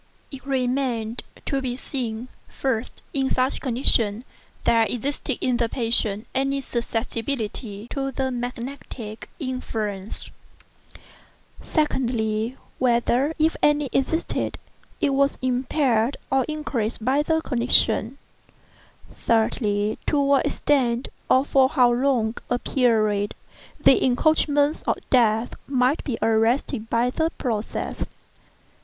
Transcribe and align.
It 0.31 0.43
remained 0.47 1.21
to 1.45 1.61
be 1.61 1.77
seen, 1.77 2.27
first, 2.47 3.03
whether, 3.13 3.25
in 3.27 3.29
such 3.31 3.61
condition, 3.61 4.25
there 4.63 4.81
existed 4.87 5.37
in 5.41 5.57
the 5.57 5.69
patient 5.69 6.25
any 6.33 6.59
susceptibility 6.59 7.87
to 7.91 8.11
the 8.11 8.31
magnetic 8.31 9.29
influence; 9.37 10.25
secondly, 11.61 12.57
whether, 12.79 13.35
if 13.37 13.55
any 13.61 13.89
existed, 13.93 14.57
it 14.99 15.11
was 15.11 15.37
impaired 15.43 16.17
or 16.31 16.45
increased 16.45 17.05
by 17.05 17.21
the 17.21 17.39
condition; 17.39 18.17
thirdly, 19.13 19.99
to 20.07 20.19
what 20.19 20.47
extent, 20.47 21.09
or 21.29 21.45
for 21.45 21.69
how 21.69 21.91
long 21.91 22.33
a 22.49 22.57
period, 22.57 23.35
the 23.79 24.03
encroachments 24.03 24.81
of 24.87 24.97
Death 25.11 25.53
might 25.67 26.03
be 26.03 26.17
arrested 26.23 26.89
by 26.89 27.11
the 27.11 27.29
process. 27.37 28.07